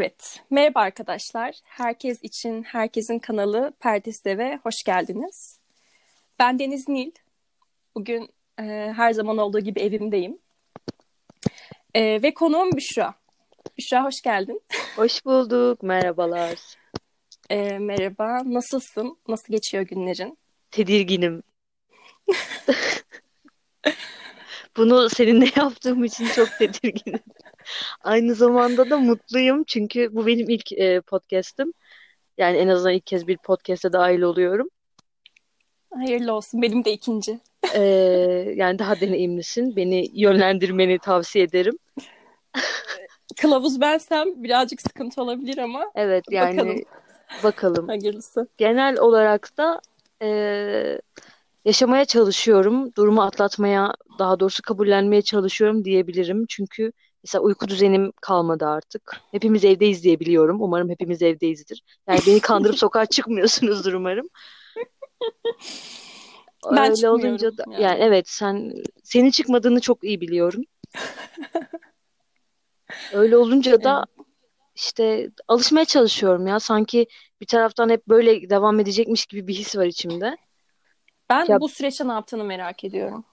[0.00, 1.54] Evet, merhaba arkadaşlar.
[1.64, 5.58] Herkes için herkesin kanalı Perdes'e hoş geldiniz.
[6.38, 7.10] Ben Deniz Nil.
[7.94, 8.62] Bugün e,
[8.96, 10.38] her zaman olduğu gibi evimdeyim.
[11.94, 13.14] E, ve konuğum Büşra.
[13.78, 14.62] Büşra hoş geldin.
[14.96, 16.58] Hoş bulduk, merhabalar.
[17.50, 19.18] E, merhaba, nasılsın?
[19.28, 20.38] Nasıl geçiyor günlerin?
[20.70, 21.42] Tedirginim.
[24.76, 27.20] Bunu seninle yaptığım için çok tedirginim.
[28.00, 31.72] Aynı zamanda da mutluyum çünkü bu benim ilk e, podcast'im.
[32.38, 34.68] Yani en azından ilk kez bir podcast'e dahil oluyorum.
[35.94, 36.62] Hayırlı olsun.
[36.62, 37.40] Benim de ikinci.
[37.74, 37.82] Ee,
[38.56, 39.76] yani daha deneyimlisin.
[39.76, 41.78] Beni yönlendirmeni tavsiye ederim.
[43.40, 46.82] Kılavuz bensem birazcık sıkıntı olabilir ama Evet yani bakalım.
[47.44, 47.88] bakalım.
[47.88, 48.48] Hayırlısı.
[48.56, 49.80] Genel olarak da
[50.22, 50.28] e,
[51.64, 52.94] yaşamaya çalışıyorum.
[52.94, 56.46] Durumu atlatmaya, daha doğrusu kabullenmeye çalışıyorum diyebilirim.
[56.48, 56.92] Çünkü
[57.24, 59.20] mesela uyku düzenim kalmadı artık.
[59.30, 60.56] Hepimiz evdeyiz diye biliyorum.
[60.60, 61.82] Umarım hepimiz evdeyizdir.
[62.08, 64.28] Yani beni kandırıp sokağa çıkmıyorsunuzdur umarım.
[66.72, 67.82] Ben Öyle olunca da yani.
[67.82, 70.62] yani evet sen senin çıkmadığını çok iyi biliyorum.
[73.12, 74.04] Öyle olunca da
[74.74, 76.60] işte alışmaya çalışıyorum ya.
[76.60, 77.06] Sanki
[77.40, 80.36] bir taraftan hep böyle devam edecekmiş gibi bir his var içimde.
[81.30, 83.24] Ben Ya bu süreçte ne yaptığını merak ediyorum.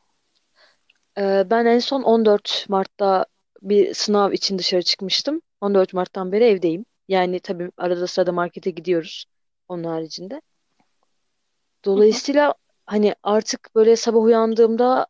[1.18, 3.26] Ee, Ben en son 14 Mart'ta
[3.70, 5.42] bir sınav için dışarı çıkmıştım.
[5.62, 6.86] 14 Mart'tan beri evdeyim.
[7.08, 9.26] Yani tabii arada sırada markete gidiyoruz
[9.68, 10.42] onun haricinde.
[11.86, 12.54] Dolayısıyla
[12.86, 15.08] hani artık böyle sabah uyandığımda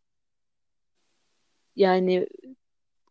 [1.76, 2.28] yani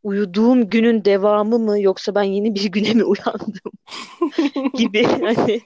[0.02, 3.72] uyuduğum günün devamı mı yoksa ben yeni bir güne mi uyandım
[4.74, 5.60] gibi hani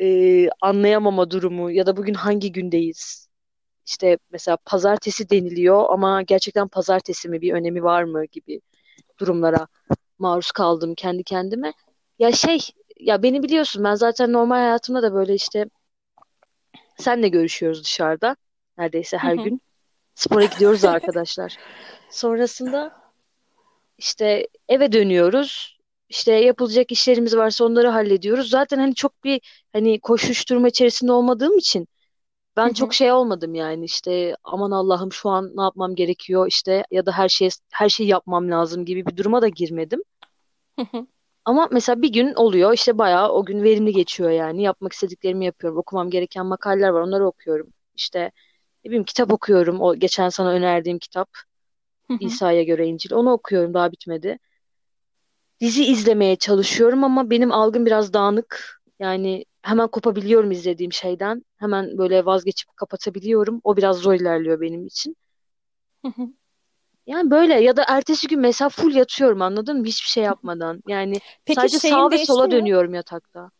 [0.00, 3.28] e, anlayamama durumu ya da bugün hangi gündeyiz?
[3.86, 8.60] İşte mesela pazartesi deniliyor ama gerçekten pazartesi mi bir önemi var mı gibi
[9.20, 9.66] durumlara
[10.18, 11.72] maruz kaldım kendi kendime.
[12.18, 12.58] Ya şey
[13.00, 15.66] ya beni biliyorsun ben zaten normal hayatımda da böyle işte
[16.98, 18.36] senle görüşüyoruz dışarıda
[18.78, 19.42] neredeyse her hı.
[19.42, 19.60] gün.
[20.14, 21.56] Spora gidiyoruz arkadaşlar.
[22.10, 22.92] Sonrasında
[23.98, 25.78] işte eve dönüyoruz.
[26.08, 28.50] İşte yapılacak işlerimiz varsa onları hallediyoruz.
[28.50, 29.40] Zaten hani çok bir
[29.72, 31.88] hani koşuşturma içerisinde olmadığım için
[32.58, 37.06] Ben çok şey olmadım yani işte aman Allah'ım şu an ne yapmam gerekiyor işte ya
[37.06, 40.02] da her şey her şeyi yapmam lazım gibi bir duruma da girmedim.
[41.44, 45.78] Ama mesela bir gün oluyor işte bayağı o gün verimli geçiyor yani yapmak istediklerimi yapıyorum.
[45.78, 47.72] Okumam gereken makaleler var onları okuyorum.
[47.94, 48.32] İşte
[48.84, 49.80] ne bileyim kitap okuyorum.
[49.80, 51.30] O geçen sana önerdiğim kitap.
[52.20, 53.12] İsa'ya göre İncil.
[53.12, 54.38] Onu okuyorum daha bitmedi.
[55.60, 58.80] Dizi izlemeye çalışıyorum ama benim algım biraz dağınık.
[58.98, 61.44] Yani hemen kopabiliyorum izlediğim şeyden.
[61.56, 63.60] Hemen böyle vazgeçip kapatabiliyorum.
[63.64, 65.16] O biraz zor ilerliyor benim için.
[67.06, 69.86] Yani böyle ya da ertesi gün mesela full yatıyorum anladın mı?
[69.86, 70.82] Hiçbir şey yapmadan.
[70.86, 72.50] Yani Peki sadece sağa ve sola mi?
[72.50, 73.50] dönüyorum yatakta.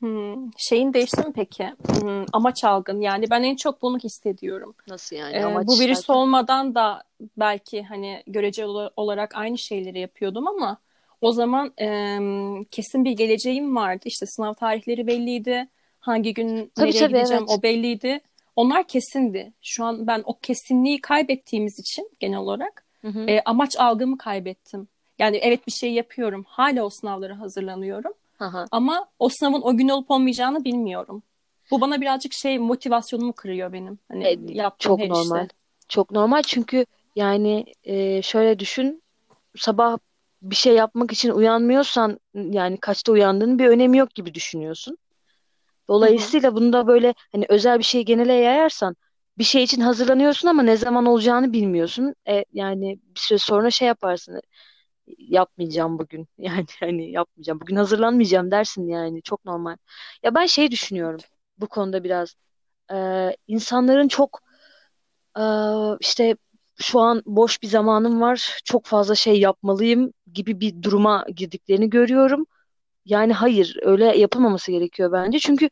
[0.00, 1.64] Hmm, şeyin değişti mi peki?
[1.86, 3.00] Hmm, amaç algın.
[3.00, 4.74] Yani ben en çok bunu hissediyorum.
[4.86, 6.10] Nasıl yani Ee, amaç bu virüs derken?
[6.10, 7.02] olmadan da
[7.36, 10.78] belki hani göreceli ola- olarak aynı şeyleri yapıyordum ama
[11.20, 14.02] o zaman em, kesin bir geleceğim vardı.
[14.04, 15.68] İşte sınav tarihleri belliydi.
[16.00, 17.58] Hangi gün Tabii nereye tabii gideceğim evet.
[17.58, 18.20] o belliydi.
[18.56, 19.52] Onlar kesindi.
[19.62, 23.24] Şu an ben o kesinliği kaybettiğimiz için genel olarak Hı hı.
[23.28, 24.88] e, amaç algımı kaybettim.
[25.18, 26.44] Yani evet bir şey yapıyorum.
[26.48, 28.12] Hala o sınavlara hazırlanıyorum.
[28.40, 28.66] Aha.
[28.70, 31.22] Ama o sınavın o gün olup olmayacağını bilmiyorum.
[31.70, 33.98] Bu bana birazcık şey motivasyonumu kırıyor benim.
[34.08, 35.42] Hani E, yaptığım çok her normal.
[35.44, 35.56] işte.
[35.88, 39.02] Çok normal çünkü yani e, şöyle düşün
[39.56, 39.98] sabah
[40.42, 44.98] bir şey yapmak için uyanmıyorsan yani kaçta uyandığının bir önemi yok gibi düşünüyorsun.
[45.88, 48.96] Dolayısıyla bunu da böyle hani özel bir şey genele yayarsan
[49.38, 52.14] bir şey için hazırlanıyorsun ama ne zaman olacağını bilmiyorsun.
[52.28, 54.40] E, yani bir süre sonra şey yaparsın.
[55.18, 56.28] Yapmayacağım bugün.
[56.38, 57.60] Yani hani yapmayacağım.
[57.60, 59.22] Bugün hazırlanmayacağım dersin yani.
[59.22, 59.76] Çok normal.
[60.22, 61.20] Ya ben şey düşünüyorum
[61.58, 62.34] bu konuda biraz.
[62.92, 64.40] Ee, insanların çok
[65.38, 65.42] ee,
[66.00, 66.36] işte
[66.80, 68.60] şu an boş bir zamanım var.
[68.64, 72.46] Çok fazla şey yapmalıyım gibi bir duruma girdiklerini görüyorum.
[73.04, 75.38] Yani hayır, öyle yapılmaması gerekiyor bence.
[75.38, 75.68] Çünkü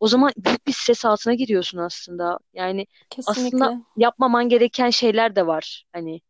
[0.00, 2.38] o zaman büyük bir stres altına giriyorsun aslında.
[2.54, 2.86] Yani
[3.26, 3.84] aslında Kesinlikle.
[3.96, 5.84] yapmaman gereken şeyler de var.
[5.92, 6.20] Hani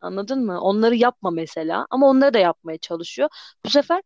[0.00, 0.60] anladın mı?
[0.60, 1.86] Onları yapma mesela.
[1.90, 3.28] Ama onları da yapmaya çalışıyor.
[3.64, 4.02] Bu sefer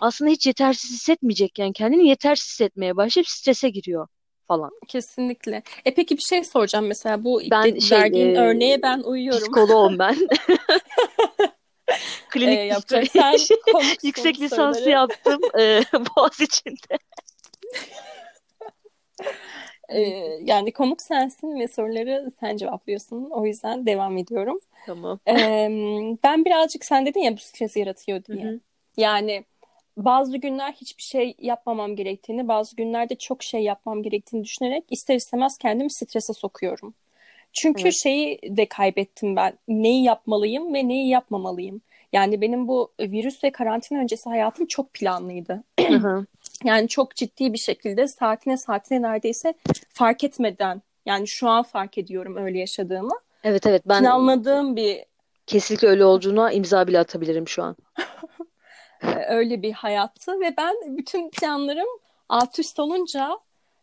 [0.00, 4.08] aslında hiç yetersiz hissetmeyecekken kendini yetersiz hissetmeye başlayıp strese giriyor
[4.48, 4.70] falan.
[4.88, 5.62] Kesinlikle.
[5.84, 9.42] E peki bir şey soracağım mesela bu Ben de- şey verdiğin e, örneğe ben uyuyorum.
[9.42, 10.16] psikoloğum ben.
[11.88, 13.06] E, Klinik yapacak.
[13.08, 13.36] Sen
[13.72, 15.80] konuksun Yüksek lisansı yaptım e,
[16.16, 16.98] Boğaziçi'nde.
[19.88, 20.00] E,
[20.42, 23.30] yani konuk sensin ve soruları sen cevaplıyorsun.
[23.30, 24.58] O yüzden devam ediyorum.
[24.86, 25.18] Tamam.
[25.28, 25.34] E,
[26.24, 28.44] ben birazcık sen dedin ya bu stresi yaratıyor Hı diye.
[28.44, 28.60] hı.
[28.96, 29.44] Yani
[29.96, 35.58] bazı günler hiçbir şey yapmamam gerektiğini, bazı günlerde çok şey yapmam gerektiğini düşünerek ister istemez
[35.58, 36.94] kendimi strese sokuyorum.
[37.52, 37.94] Çünkü Evet.
[38.02, 39.52] şeyi de kaybettim ben.
[39.68, 41.80] Neyi yapmalıyım ve neyi yapmamalıyım.
[42.12, 45.64] Yani benim bu virüs ve karantina öncesi hayatım çok planlıydı.
[46.64, 49.54] Yani çok ciddi bir şekilde saatine saatine neredeyse
[49.88, 53.14] fark etmeden yani şu an fark ediyorum öyle yaşadığımı.
[53.44, 55.04] Evet evet ben Planladığım bir
[55.46, 57.76] kesinlikle öyle olduğuna imza bile atabilirim şu an.
[59.02, 61.88] e, öyle bir hayattı ve ben bütün planlarım
[62.28, 63.38] alt üst olunca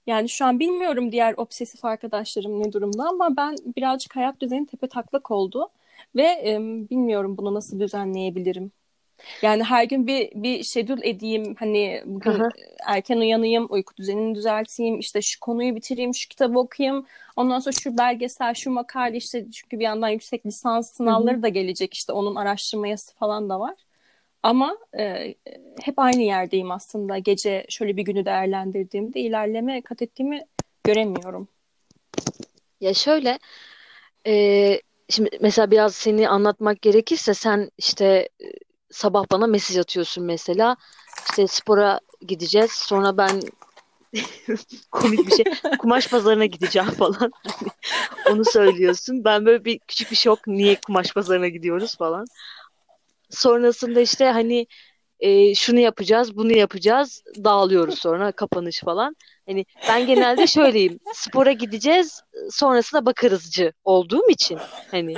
[0.07, 4.87] yani şu an bilmiyorum diğer obsesif arkadaşlarım ne durumda ama ben birazcık hayat düzeni tepe
[4.87, 5.69] taklak oldu
[6.15, 8.71] ve e, bilmiyorum bunu nasıl düzenleyebilirim.
[9.41, 12.49] Yani her gün bir bir schedule edeyim hani bugün hı.
[12.85, 17.05] erken uyanayım, uyku düzenini düzelteyim, işte şu konuyu bitireyim, şu kitabı okuyayım.
[17.35, 21.93] Ondan sonra şu belgesel, şu makale işte çünkü bir yandan yüksek lisans sınavları da gelecek
[21.93, 23.75] işte onun araştırması falan da var.
[24.43, 25.35] Ama e,
[25.81, 27.17] hep aynı yerdeyim aslında.
[27.17, 30.45] Gece şöyle bir günü değerlendirdiğimde ilerleme kat ettiğimi
[30.83, 31.47] göremiyorum.
[32.81, 33.39] Ya şöyle
[34.27, 38.45] e, şimdi mesela biraz seni anlatmak gerekirse sen işte e,
[38.91, 40.75] sabah bana mesaj atıyorsun mesela
[41.29, 43.41] işte spora gideceğiz sonra ben
[44.91, 45.45] komik bir şey
[45.79, 51.13] kumaş pazarına gideceğim falan Hani onu söylüyorsun ben böyle bir küçük bir şok niye kumaş
[51.13, 52.25] pazarına gidiyoruz falan
[53.33, 54.67] sonrasında işte hani
[55.19, 59.15] e, şunu yapacağız bunu yapacağız dağılıyoruz sonra kapanış falan
[59.47, 62.21] hani ben genelde şöyleyim spora gideceğiz
[62.51, 64.59] sonrasına bakarızcı olduğum için
[64.91, 65.15] hani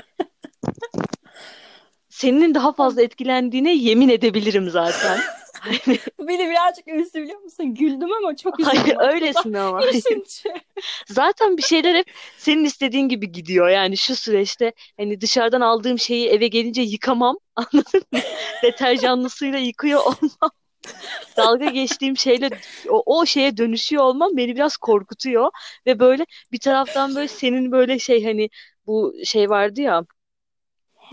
[2.09, 5.19] senin daha fazla etkilendiğine yemin edebilirim zaten.
[5.65, 7.75] Hani, Bu beni birazcık üzdü biliyor musun?
[7.75, 9.13] Güldüm ama çok üzüldüm hayır aslında.
[9.13, 9.81] öylesin ama.
[11.07, 13.69] Zaten bir şeyler hep senin istediğin gibi gidiyor.
[13.69, 17.37] Yani şu süreçte hani dışarıdan aldığım şeyi eve gelince yıkamam.
[17.55, 18.19] Anladın mı?
[18.63, 20.51] Deterjanlı suyla yıkıyor olmam.
[21.37, 22.49] Dalga geçtiğim şeyle
[22.89, 25.51] o, o şeye dönüşüyor olmam beni biraz korkutuyor.
[25.87, 28.49] Ve böyle bir taraftan böyle senin böyle şey hani
[28.87, 30.03] bu şey vardı ya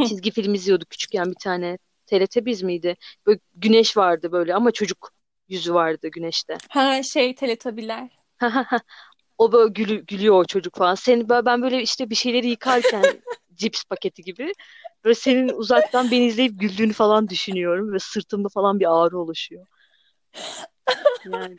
[0.07, 1.79] çizgi film izliyorduk küçükken bir tane.
[2.13, 2.97] TRT Biz miydi?
[3.27, 5.13] Böyle güneş vardı böyle ama çocuk
[5.49, 6.59] yüzü vardı güneşte.
[6.71, 8.11] Ha şey teletabiler.
[9.39, 10.95] O böyle gülü, gülüyor o çocuk falan.
[10.95, 13.05] Seni böyle ben böyle işte bir şeyleri yıkarken
[13.55, 14.53] cips paketi gibi
[15.05, 19.67] böyle senin uzaktan beni izleyip güldüğünü falan düşünüyorum ve sırtımda falan bir ağrı oluşuyor.
[21.25, 21.57] Yani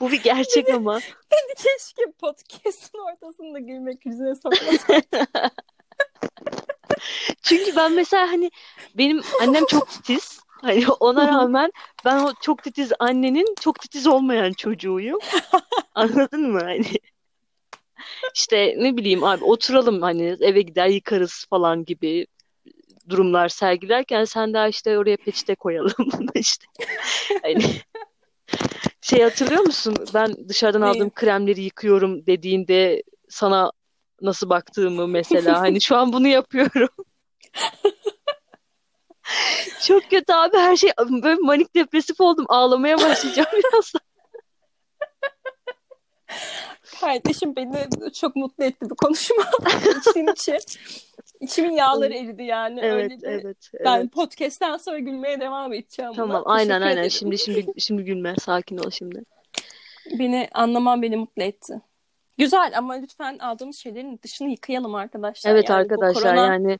[0.00, 1.00] bu bir gerçek ama.
[1.56, 5.00] Keşke podcast'ın ortasında gülme krizine sokmasam.
[7.42, 8.50] Çünkü ben mesela hani
[8.94, 10.40] benim annem çok titiz.
[10.62, 11.70] Hani ona rağmen
[12.04, 15.18] ben o çok titiz annenin çok titiz olmayan çocuğuyum.
[15.94, 16.60] Anladın mı?
[16.60, 16.86] Hani
[18.34, 22.26] işte ne bileyim abi oturalım hani eve gider yıkarız falan gibi
[23.08, 26.66] durumlar sergilerken sen daha işte oraya peçete koyalım işte.
[27.42, 27.62] Hani
[29.00, 29.96] şey hatırlıyor musun?
[30.14, 30.90] Ben dışarıdan Neyi?
[30.90, 33.72] aldığım kremleri yıkıyorum dediğinde sana
[34.20, 36.88] nasıl baktığımı mesela hani şu an bunu yapıyorum.
[39.86, 44.00] Çok kötü abi her şey böyle manik depresif oldum ağlamaya başlayacağım birazdan.
[47.00, 47.88] Kardeşim beni
[48.20, 49.36] çok mutlu etti bu konuşma.
[50.10, 50.58] İçim içi.
[51.40, 52.80] İçimin yağları eridi yani.
[52.82, 53.26] Evet Öyle de.
[53.28, 54.12] evet Ben evet.
[54.12, 56.16] podcast'ten sonra gülmeye devam edeceğim buna.
[56.16, 57.10] Tamam aynen Teşekkür aynen ederim.
[57.10, 59.22] şimdi şimdi şimdi gülme sakin ol şimdi.
[60.18, 61.80] Beni anlaman beni mutlu etti.
[62.38, 65.50] Güzel ama lütfen aldığımız şeylerin dışını yıkayalım arkadaşlar.
[65.50, 66.78] Evet Yani arkadaşlar korona yani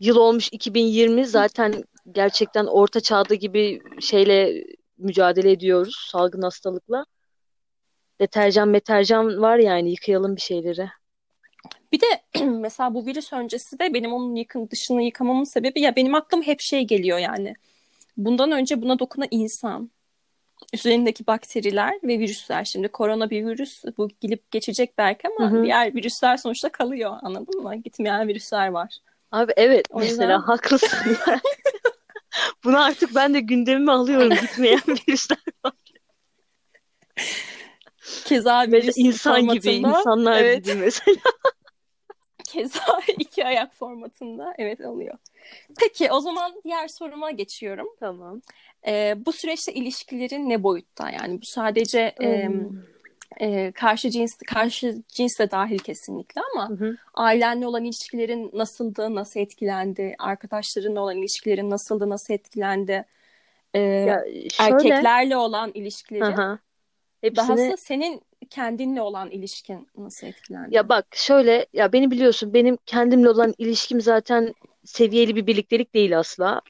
[0.00, 4.64] yıl olmuş 2020 zaten gerçekten orta çağda gibi şeyle
[4.98, 7.04] mücadele ediyoruz salgın hastalıkla.
[8.20, 10.88] Deterjan meterjan var yani yıkayalım bir şeyleri.
[11.92, 16.14] Bir de mesela bu virüs öncesi de benim onun yıkın dışını yıkamamın sebebi ya benim
[16.14, 17.54] aklıma hep şey geliyor yani.
[18.16, 19.90] Bundan önce buna dokunan insan,
[20.74, 22.64] üzerindeki bakteriler ve virüsler.
[22.64, 25.62] Şimdi korona bir virüs, bu gelip geçecek belki ama hı.
[25.64, 27.16] diğer virüsler sonuçta kalıyor.
[27.22, 27.76] Anladın mı?
[27.76, 28.94] Gitmeyen virüsler var.
[29.32, 31.16] Abi evet O mesela yüzden haklısın.
[32.64, 35.38] Bunu artık ben de gündemime alıyorum gitmeyen virüsler.
[38.24, 41.16] keza Mesela virüs insan gibi, insanlar evet gibi mesela.
[42.52, 45.18] Keza iki ayak formatında evet oluyor.
[45.80, 47.88] Peki o zaman diğer soruma geçiyorum.
[48.00, 48.42] Tamam.
[48.86, 51.10] Ee, bu süreçte ilişkilerin ne boyutta?
[51.10, 52.70] Yani bu sadece e, Hmm.
[53.40, 56.96] e, karşı cins karşı cins de dahil kesinlikle ama Hı hı.
[57.14, 60.14] ailenle olan ilişkilerin nasıldı, nasıl etkilendi?
[60.18, 63.04] Arkadaşlarınla olan ilişkilerin nasıldı, nasıl etkilendi?
[63.74, 66.58] Ee, Ya şöyle, erkeklerle olan ilişkilerin, aha,
[67.20, 70.74] hepsini dahası senin kendinle olan ilişkin nasıl etkilendi?
[70.74, 76.18] ya bak şöyle ya beni biliyorsun benim kendimle olan ilişkim zaten seviyeli bir birliktelik değil
[76.18, 76.60] asla.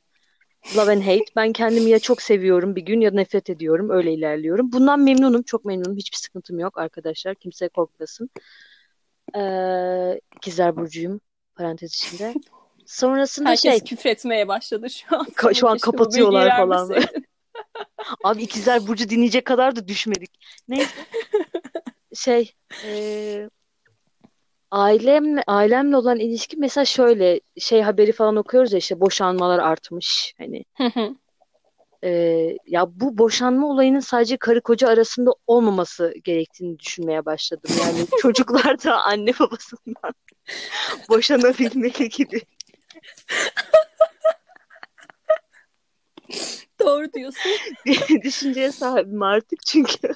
[0.77, 1.25] Love and hate.
[1.37, 3.91] Ben kendimi ya çok seviyorum bir gün ya nefret ediyorum.
[3.91, 4.73] Öyle ilerliyorum.
[4.73, 5.43] Bundan memnunum.
[5.43, 5.97] Çok memnunum.
[5.97, 7.35] Hiçbir sıkıntım yok arkadaşlar.
[7.35, 8.31] Kimse korkmasın.
[9.37, 11.21] Ee, ikizler Burcu'yum.
[11.57, 12.35] Parantez içinde.
[12.87, 13.85] Sonrasında Herkes şey.
[13.85, 15.25] küfretmeye başladı şu an.
[15.25, 16.91] Ka- şu an kapatıyorlar falan.
[18.25, 20.31] Abi ikizler Burcu dinleyecek kadar da düşmedik.
[20.69, 20.91] Neyse.
[22.15, 22.53] Şey.
[22.85, 23.49] ee,
[24.71, 30.35] ailemle, ailemle olan ilişki mesela şöyle şey haberi falan okuyoruz ya işte boşanmalar artmış.
[30.39, 30.65] Hani.
[32.05, 37.71] Ee, ya bu boşanma olayının sadece karı koca arasında olmaması gerektiğini düşünmeye başladım.
[37.81, 40.15] Yani çocuklar da anne babasından
[41.09, 42.41] boşanabilmeli gibi.
[46.89, 47.51] Doğru diyorsun.
[48.23, 50.15] düşünceye sahibim artık çünkü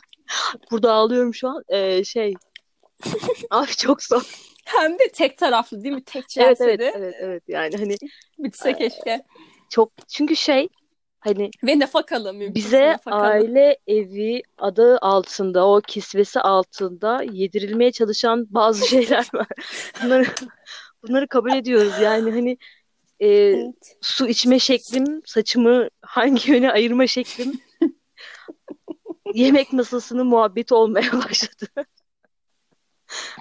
[0.70, 1.62] burada ağlıyorum şu an.
[1.68, 2.34] Ee, şey
[3.50, 4.22] abi çok zor.
[4.64, 6.04] Hem de tek taraflı değil mi?
[6.04, 7.96] Tek Evet evet celsede evet evet yani hani
[8.38, 9.22] bitse keşke.
[9.70, 10.68] çok çünkü şey
[11.20, 13.22] hani Ve nafakalı mümkünse bize nafakalı.
[13.22, 19.46] aile evi adı altında o kisvesi altında yedirilmeye çalışan bazı şeyler var.
[20.04, 20.24] Bunları
[21.02, 21.92] bunları kabul ediyoruz.
[22.02, 22.58] Yani hani
[23.22, 23.96] e, Evet.
[24.00, 27.60] su içme şeklim, saçımı hangi yöne ayırma şeklim
[29.34, 31.86] yemek masasının muhabbeti olmaya başladı.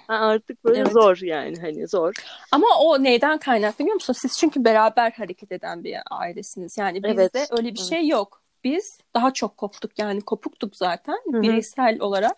[0.08, 0.92] Artık böyle Evet.
[0.92, 2.14] zor yani hani zor.
[2.52, 4.14] Ama o neyden kaynaklı biliyor musun?
[4.14, 6.78] Siz çünkü beraber hareket eden bir ailesiniz.
[6.78, 7.90] Yani bizde Evet, öyle bir evet.
[7.90, 8.42] şey yok.
[8.64, 11.42] Biz daha çok koptuk yani kopuktuk zaten Hı hı.
[11.42, 12.38] bireysel olarak.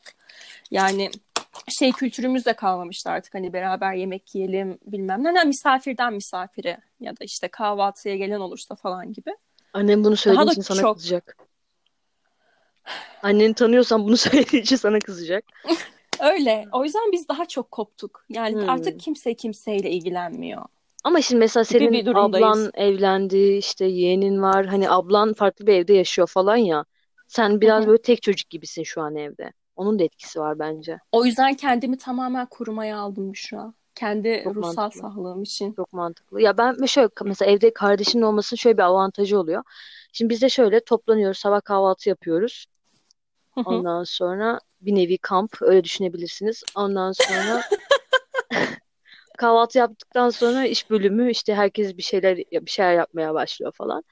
[0.71, 1.12] Yani
[1.79, 5.27] şey kültürümüz de kalmamıştı artık hani beraber yemek yiyelim bilmem ne.
[5.27, 9.36] Yani misafirden misafire ya da işte kahvaltıya gelen olursa falan gibi.
[9.74, 10.95] Annem bunu söylediği Daha için sana çok.
[10.95, 11.38] kızacak.
[13.24, 15.43] Anneni tanıyorsan bunu söylediği için sana kızacak.
[16.19, 16.67] Öyle.
[16.72, 18.25] O yüzden biz daha çok koptuk.
[18.29, 18.69] Yani Hmm.
[18.69, 20.62] artık kimse kimseyle ilgilenmiyor.
[21.03, 24.65] Ama şimdi mesela senin bir ablan evlendi, işte yeğenin var.
[24.65, 26.86] Hani ablan farklı bir evde yaşıyor falan ya.
[27.27, 27.88] Sen biraz hı.
[27.88, 29.53] böyle tek çocuk gibisin şu an evde.
[29.75, 31.00] Onun da etkisi var bence.
[31.12, 33.74] O yüzden kendimi tamamen korumaya aldım Büşra.
[33.96, 35.00] Kendi Çok ruhsal mantıklı.
[35.01, 35.74] sağlığım için.
[35.74, 36.42] Çok mantıklı.
[36.42, 39.63] Ya ben şöyle mesela evde kardeşinin olmasının şöyle bir avantajı oluyor.
[40.13, 42.65] Şimdi biz de şöyle toplanıyoruz, sabah kahvaltı yapıyoruz.
[43.56, 46.63] Ondan sonra bir nevi kamp öyle düşünebilirsiniz.
[46.75, 47.62] Ondan sonra
[49.38, 54.03] kahvaltı yaptıktan sonra iş bölümü işte herkes bir şeyler bir şeyler yapmaya başlıyor falan.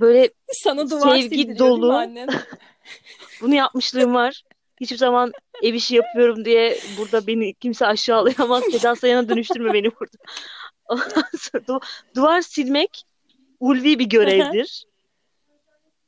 [0.00, 2.28] Böyle Sana duvar sevgi dolu annen?
[3.40, 4.42] bunu yapmışlığım var.
[4.80, 5.32] Hiçbir zaman
[5.62, 8.64] ev işi yapıyorum diye burada beni kimse aşağılayamaz.
[8.72, 10.16] Seda Sayan'a dönüştürme beni burada.
[11.68, 11.80] Du-
[12.16, 13.04] duvar silmek
[13.60, 14.84] ulvi bir görevdir.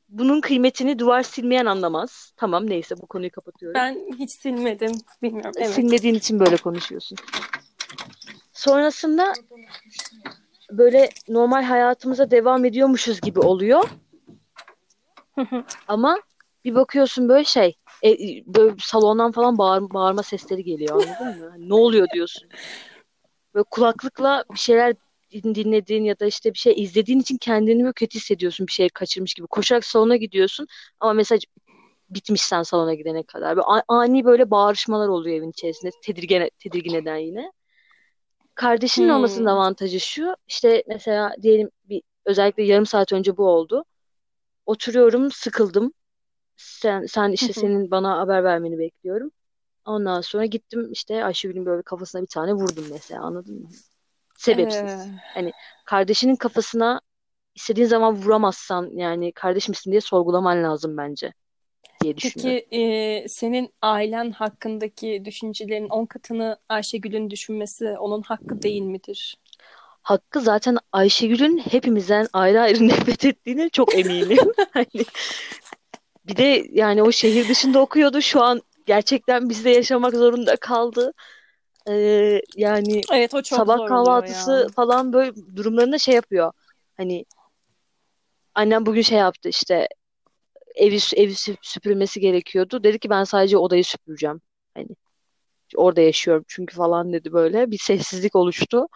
[0.09, 2.33] Bunun kıymetini duvar silmeyen anlamaz.
[2.37, 3.75] Tamam neyse bu konuyu kapatıyorum.
[3.75, 4.91] Ben hiç silmedim.
[5.21, 5.51] Bilmiyorum.
[5.57, 5.69] Evet.
[5.69, 7.17] Silmediğin için böyle konuşuyorsun.
[8.53, 9.33] Sonrasında
[10.71, 13.89] böyle normal hayatımıza devam ediyormuşuz gibi oluyor.
[15.87, 16.19] Ama
[16.65, 18.09] bir bakıyorsun böyle şey e,
[18.55, 21.49] böyle salondan falan bağır, bağırma sesleri geliyor anladın mı?
[21.49, 22.49] Hani ne oluyor diyorsun.
[23.53, 24.95] Böyle kulaklıkla bir şeyler
[25.31, 28.89] din- dinlediğin ya da işte bir şey izlediğin için kendini böyle kötü hissediyorsun bir şey
[28.89, 29.47] kaçırmış gibi.
[29.47, 30.67] Koşarak salona gidiyorsun
[30.99, 31.43] ama mesaj
[32.09, 33.57] bitmiş sen salona gidene kadar.
[33.57, 37.51] Böyle ani böyle bağırışmalar oluyor evin içerisinde tedirgin, tedirgin eden yine.
[38.55, 39.15] Kardeşinin Hmm.
[39.15, 43.85] olmasının avantajı şu işte mesela diyelim bir özellikle yarım saat önce bu oldu.
[44.65, 45.93] Oturuyorum sıkıldım.
[46.57, 49.31] Sen, sen işte senin bana haber vermeni bekliyorum.
[49.85, 53.69] Ondan sonra gittim işte Ayşegül'ün böyle kafasına bir tane vurdum mesela anladın mı?
[54.37, 54.83] Sebepsiz.
[54.83, 55.51] Ee, Hani
[55.85, 57.01] kardeşinin kafasına
[57.55, 61.33] istediğin zaman vuramazsan yani kardeş misin diye sorgulaman lazım bence
[62.01, 62.65] diye düşünüyorum.
[62.69, 69.37] peki e, senin ailen hakkındaki düşüncelerin on katını Ayşegül'ün düşünmesi onun hakkı değil midir?
[70.01, 74.51] Hakkı zaten Ayşegül'ün hepimizden ayrı ayrı nefret ettiğine çok eminim.
[74.71, 75.05] Hani
[76.25, 78.21] bir de yani o şehir dışında okuyordu.
[78.21, 81.13] Şu an gerçekten bizde yaşamak zorunda kaldı.
[81.89, 84.67] Ee, yani Evet o çok sabah kahvaltısı ya.
[84.75, 86.51] falan böyle durumlarında şey yapıyor.
[86.97, 87.25] Hani
[88.55, 89.87] annem bugün şey yaptı işte
[90.75, 92.83] evi evi sü- süpürmesi gerekiyordu.
[92.83, 94.41] Dedi ki ben sadece odayı süpüreceğim.
[94.73, 94.87] Hani
[95.75, 97.71] orada yaşıyorum çünkü falan dedi böyle.
[97.71, 98.87] Bir sessizlik oluştu.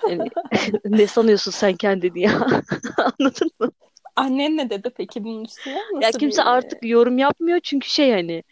[0.00, 0.30] Hani,
[0.84, 2.46] ne sanıyorsun sen kendini ya?
[3.20, 3.70] Anladın mı?
[4.16, 5.74] Annen ne dedi peki bunun üstüne?
[5.74, 8.42] Ya Nasıl kimse bir artık yorum yapmıyor çünkü şey hani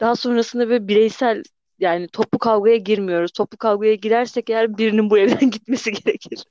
[0.00, 1.42] daha sonrasında böyle bireysel
[1.78, 3.32] yani toplu kavgaya girmiyoruz.
[3.32, 6.44] Toplu kavgaya girersek eğer birinin bu evden gitmesi gerekir.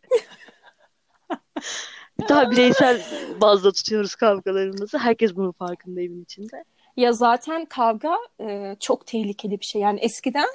[2.30, 3.02] Daha bireysel
[3.42, 4.98] bazda tutuyoruz kavgalarımızı.
[4.98, 6.64] Herkes bunun farkında evin içinde.
[6.98, 9.82] Ya zaten kavga e, çok tehlikeli bir şey.
[9.82, 10.50] Yani eskiden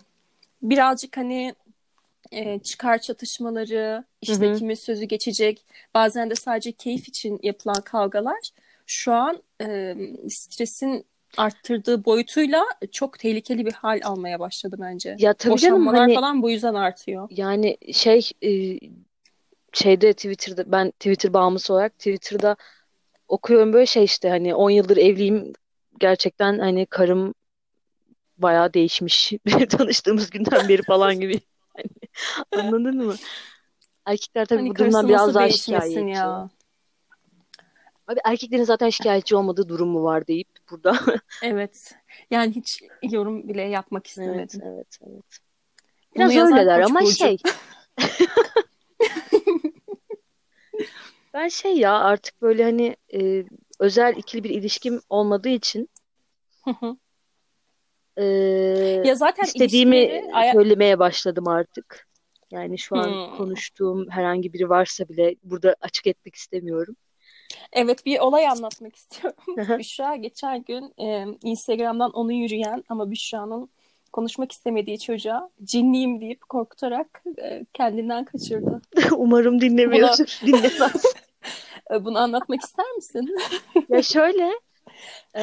[0.62, 1.54] birazcık hani
[2.32, 4.54] e, çıkar çatışmaları, Hı işte hı.
[4.58, 8.50] kimin sözü geçecek, bazen de sadece keyif için yapılan kavgalar
[8.86, 9.94] şu an e,
[10.28, 11.06] stresin
[11.36, 15.16] arttırdığı boyutuyla çok tehlikeli bir hal almaya başladı bence.
[15.18, 17.28] Ya tabii canım Boşanmalar hani falan bu yüzden artıyor.
[17.30, 18.78] yani şey e,
[19.72, 22.56] şeyde Twitter'da ben Twitter bağımlısı olarak Twitter'da
[23.28, 25.52] okuyorum böyle şey işte hani 10 yıldır evliyim
[26.00, 27.34] gerçekten hani karım
[28.38, 29.32] bayağı değişmiş
[29.70, 31.40] tanıştığımız günden beri falan gibi.
[32.52, 33.14] Anladın mı?
[34.06, 36.00] Erkekler tabii Hani bu durumdan biraz daha şikayetçi.
[36.00, 36.50] ya?
[38.08, 40.98] Abi erkeklerin zaten şikayetçi olmadığı durumu var deyip burada.
[41.42, 41.94] Evet.
[42.30, 44.60] Yani hiç yorum bile yapmak Evet, istemedim.
[44.64, 45.24] evet, evet.
[46.14, 47.12] Bunu Biraz yazan öyleler ama Burcu.
[47.12, 47.36] şey
[51.34, 53.44] ben şey ya artık böyle hani e,
[53.78, 55.88] özel ikili bir ilişkim olmadığı için.
[58.18, 58.24] E,
[59.04, 62.08] Ya zaten istediğimi ilişkileri söylemeye başladım artık.
[62.50, 63.36] Yani şu an Hmm.
[63.36, 66.96] konuştuğum herhangi biri varsa bile burada açık etmek istemiyorum.
[67.72, 69.78] Evet bir olay anlatmak istiyorum.
[69.78, 73.68] Büşra geçen gün e, Instagram'dan onu yürüyen ama Büşra'nın
[74.12, 78.80] konuşmak istemediği çocuğa cinliyim deyip korkutarak e, kendinden kaçırdı.
[79.16, 81.04] Umarım Bunu dinlemiyordur, dinlemez.
[81.90, 83.34] e, bunu anlatmak ister misin?
[83.88, 84.52] Ya şöyle,
[85.36, 85.42] e,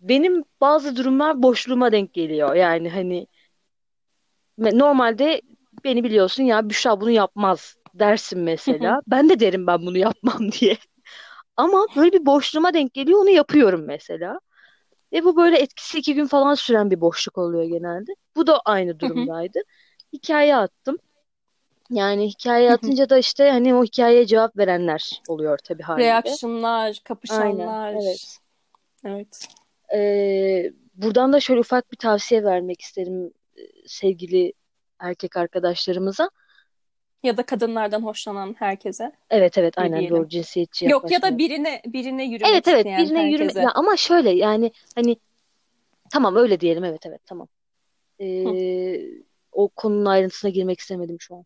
[0.00, 2.54] benim bazı durumlar boşluğuma denk geliyor.
[2.54, 3.26] Yani hani
[4.58, 5.42] normalde
[5.84, 9.00] beni biliyorsun ya Büşra bunu yapmaz dersin mesela.
[9.06, 10.76] Ben de derim ben bunu yapmam diye.
[11.56, 14.40] Ama böyle bir boşluğuma denk geliyor onu yapıyorum mesela.
[15.12, 18.12] Ve bu böyle etkisi iki gün falan süren bir boşluk oluyor genelde.
[18.36, 19.58] Bu da aynı durumdaydı.
[20.12, 20.98] Hikaye attım.
[21.90, 26.10] Yani hikaye atınca da işte hani o hikayeye cevap verenler oluyor tabii haliyle.
[26.10, 27.92] Reaksiyonlar, Aynen, kapışanlar.
[27.92, 28.38] evet.
[29.04, 29.48] Evet.
[29.94, 34.52] Ee, buradan da şöyle ufak bir tavsiye vermek isterim e, sevgili
[34.98, 36.30] erkek arkadaşlarımıza.
[37.22, 40.16] Ya da kadınlardan hoşlanan herkese Evet evet aynen diyelim?
[40.16, 43.62] doğru cinsiyetçi Yok ya da birine birine yürümek Evet evet birine yürüme herkese.
[43.62, 45.16] ya ama şöyle yani hani
[46.10, 47.48] tamam öyle diyelim evet evet tamam.
[48.20, 48.24] Hı.
[48.24, 49.00] Ee,
[49.52, 51.44] o konunun ayrıntısına girmek istemedim şu an.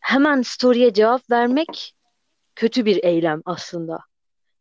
[0.00, 1.94] Hemen story'e cevap vermek
[2.54, 3.98] kötü bir eylem aslında.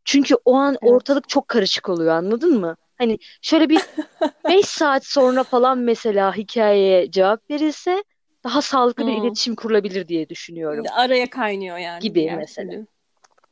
[0.06, 0.94] Çünkü o an Evet.
[0.94, 2.76] ortalık çok karışık oluyor anladın mı?
[2.98, 3.82] Hani şöyle bir
[4.50, 8.04] 5 saat sonra falan mesela hikayeye cevap verilse
[8.44, 9.24] daha sağlıklı bir Hmm.
[9.24, 10.86] iletişim kurulabilir diye düşünüyorum.
[10.94, 12.86] Araya kaynıyor yani Gibi diğer mesela.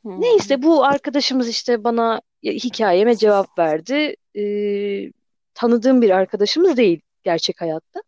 [0.02, 0.20] Hmm.
[0.20, 4.16] Neyse bu arkadaşımız işte bana hikayeme cevap verdi.
[4.36, 5.12] Ee,
[5.54, 8.00] tanıdığım bir arkadaşımız değil gerçek hayatta.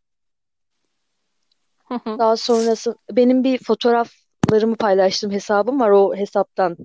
[1.91, 5.91] Daha sonrası benim bir fotoğraflarımı paylaştığım hesabım var.
[5.91, 6.77] O hesaptan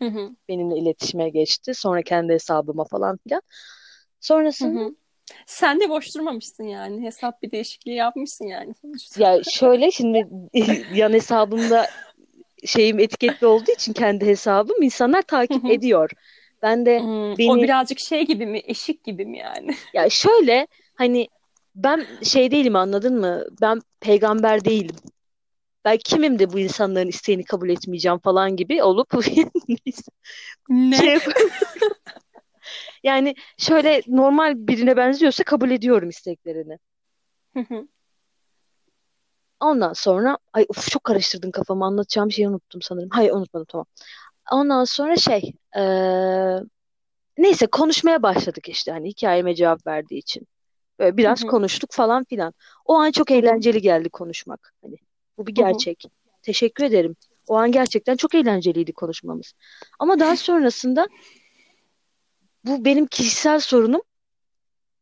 [0.00, 0.36] Hı hı.
[0.48, 1.74] benimle iletişime geçti.
[1.74, 3.42] Sonra kendi hesabıma falan filan.
[4.60, 4.96] Hı Sonrasında hı.
[5.46, 7.02] Sen de boş durmamışsın yani.
[7.06, 9.16] Hesap bir değişikliği yapmışsın yani sonuçta.
[9.16, 10.28] ya şöyle şimdi
[10.90, 11.90] yan hesabımda
[12.66, 15.68] şeyim etiketli olduğu için kendi hesabım insanlar Hı takip hı.
[15.70, 16.10] ediyor.
[16.62, 18.60] Ben de Hmm, O beni birazcık şey gibi mi?
[18.64, 19.76] Eşik gibi mi yani?
[19.92, 21.28] ya şöyle hani
[21.74, 23.44] ben şey değilim anladın mı?
[23.60, 24.96] Ben peygamber değilim.
[25.84, 29.12] Ben kimim de bu insanların isteğini kabul etmeyeceğim falan gibi olup
[30.68, 30.96] Ne?
[30.96, 31.18] şey
[33.02, 36.78] yani şöyle normal birine benziyorsa kabul ediyorum isteklerini.
[39.60, 43.08] Ondan sonra ay uf, çok karıştırdın kafamı anlatacağım şeyi unuttum sanırım.
[43.12, 43.86] Hayır unutmadım tamam.
[44.52, 46.60] Ondan sonra şey eee,
[47.38, 50.46] neyse konuşmaya başladık işte hani hikayeme cevap verdiği için.
[50.98, 52.54] Böyle biraz konuştuk falan filan.
[52.84, 54.74] O an çok eğlenceli geldi konuşmak.
[54.82, 54.96] Hani
[55.38, 55.64] bu bir Hı hı.
[55.64, 56.04] gerçek.
[56.42, 57.16] Teşekkür ederim.
[57.48, 59.52] O an gerçekten çok eğlenceliydi konuşmamız.
[59.98, 61.08] Ama daha sonrasında
[62.64, 64.02] bu benim kişisel sorunum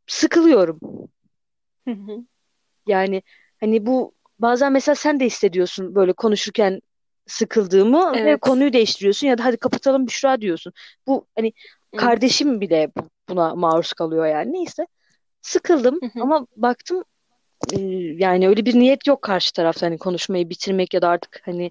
[0.07, 0.81] sıkılıyorum.
[1.85, 2.27] Hı hı.
[2.87, 3.23] Yani
[3.61, 6.81] hani bu bazen mesela sen de hissediyorsun böyle konuşurken
[7.27, 8.41] sıkıldığımı ve Evet.
[8.41, 10.73] konuyu değiştiriyorsun ya da hadi kapatalım Büşra diyorsun.
[11.07, 11.53] Bu hani
[11.93, 12.03] Evet.
[12.03, 14.53] kardeşim bile bu- buna maruz kalıyor yani.
[14.53, 14.87] Neyse
[15.43, 16.21] sıkıldım Hı hı.
[16.21, 17.05] ama baktım
[17.73, 17.81] e,
[18.19, 21.71] yani öyle bir niyet yok karşı tarafta hani konuşmayı bitirmek ya da artık hani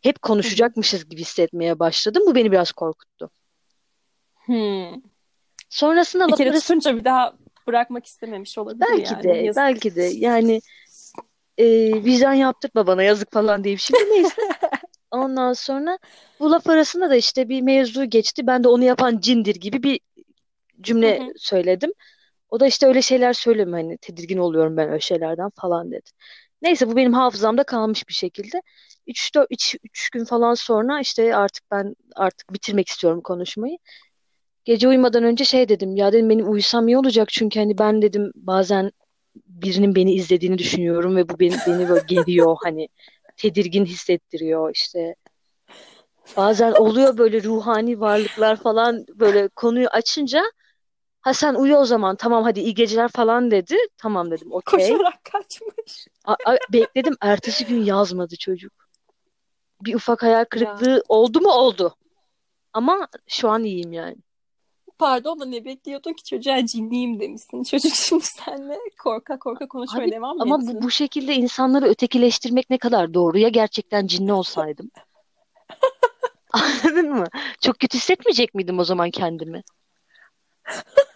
[0.00, 2.22] hep konuşacakmışız gibi hissetmeye başladım.
[2.26, 3.30] Bu beni biraz korkuttu.
[4.34, 5.02] Hmm.
[5.68, 7.34] Sonrasında Bir kere tutunca bir daha
[7.66, 9.24] bırakmak istememiş olabilir belki yani.
[9.24, 9.62] de Yazık.
[9.62, 10.60] belki de yani
[11.58, 11.66] e,
[12.04, 14.42] vicdan yaptırtma bana yazık falan deyip şimdi neyse.
[15.10, 15.98] Ondan sonra
[16.40, 18.46] bu laf arasında da işte bir mevzu geçti.
[18.46, 21.32] Ben de onu yapan cindir gibi bir Hı cümle hı.
[21.36, 21.92] söyledim.
[22.50, 26.10] O da işte öyle şeyler söyleme hani tedirgin oluyorum ben öyle şeylerden falan dedi.
[26.62, 28.62] Neyse bu benim hafızamda kalmış bir şekilde.
[29.06, 29.46] 3-4
[29.84, 33.78] 3 gün falan sonra işte artık ben artık bitirmek istiyorum konuşmayı.
[34.64, 38.32] Gece uyumadan önce şey dedim ya dedim benim uyusam iyi olacak çünkü hani ben dedim
[38.34, 38.92] bazen
[39.46, 42.88] birinin beni izlediğini düşünüyorum ve bu beni, beni böyle geriyor hani
[43.36, 45.14] tedirgin hissettiriyor işte.
[46.36, 50.42] Bazen oluyor böyle ruhani varlıklar falan böyle konuyu açınca
[51.20, 53.76] ha sen uyu o zaman tamam hadi iyi geceler falan dedi.
[53.98, 54.78] Tamam dedim okey.
[54.78, 56.06] Koşarak kaçmış.
[56.24, 58.72] A- a- bekledim ertesi gün yazmadı çocuk.
[59.82, 61.94] Bir ufak hayal kırıklığı oldu mu oldu.
[62.72, 64.16] Ama şu an iyiyim yani.
[64.98, 67.62] Pardon da ne bekliyordun ki çocuğa cinliyim demişsin.
[67.62, 72.70] Çocuk şimdi seninle korka korka konuşmaya Abi, devam mı ama bu, bu şekilde insanları ötekileştirmek
[72.70, 74.90] ne kadar doğru ya gerçekten cinli olsaydım.
[76.52, 77.26] Anladın mı?
[77.60, 79.62] Çok kötü hissetmeyecek miydim o zaman kendimi?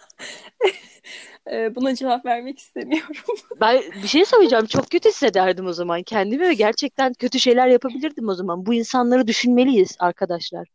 [1.52, 3.14] Ee, buna cevap vermek istemiyorum.
[3.60, 4.66] Ben bir şey söyleyeceğim.
[4.66, 8.66] Çok kötü hissederdim o zaman kendimi ve gerçekten kötü şeyler yapabilirdim o zaman.
[8.66, 10.68] Bu insanları düşünmeliyiz arkadaşlar.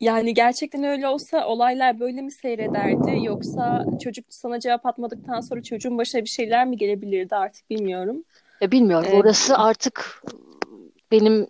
[0.00, 5.98] Yani gerçekten öyle olsa olaylar böyle mi seyrederdi yoksa çocuk sana cevap atmadıktan sonra çocuğun
[5.98, 8.24] başına bir şeyler mi gelebilirdi artık bilmiyorum.
[8.60, 9.08] Ya bilmiyorum.
[9.12, 10.22] Ee, Orası artık
[11.10, 11.46] benim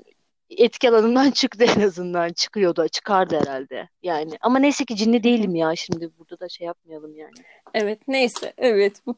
[0.50, 2.32] etki alanımdan çıktı en azından.
[2.32, 3.88] Çıkıyordu, çıkardı herhalde.
[4.02, 5.76] Yani ama neyse ki cinli değilim ya.
[5.76, 7.34] Şimdi burada da şey yapmayalım yani.
[7.74, 9.14] Evet neyse evet bu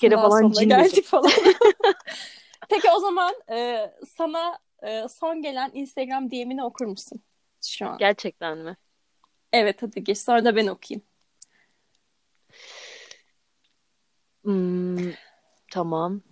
[0.00, 1.30] kere daha falan sonuna geldik falan.
[2.68, 7.20] Peki o zaman e, sana e, son gelen Instagram DM'ini okur musun
[7.66, 7.98] şu an?
[7.98, 8.76] Gerçekten mi?
[9.52, 11.02] Evet hadi geç sonra da ben okuyayım.
[14.44, 15.12] Hmm,
[15.70, 16.22] tamam.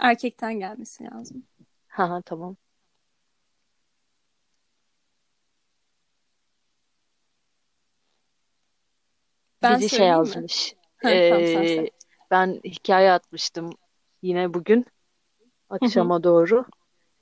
[0.00, 1.44] Erkekten gelmesi lazım.
[1.88, 2.56] Ha ha tamam.
[9.62, 10.74] Ben Biri şey yazmış.
[10.96, 11.90] Ha, tamam Ee, söyle.
[12.30, 13.70] ben hikaye atmıştım
[14.22, 14.86] yine bugün
[15.70, 16.64] akşama doğru.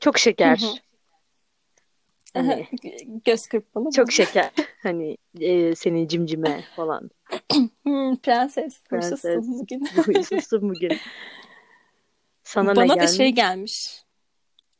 [0.00, 0.82] Çok şeker.
[2.34, 2.66] Hani
[3.24, 3.90] Göz kırpmalı mı?
[3.90, 4.50] çok şeker.
[4.82, 7.10] Hani e, senin cimcime falan.
[7.82, 9.24] Hmm, prenses, Prenses.
[9.24, 9.86] huysuzsun bugün.
[10.06, 10.90] Huysuzsun bugün.
[12.52, 13.36] Sana ne Bana da şey gelmiş?
[13.36, 14.04] gelmiş.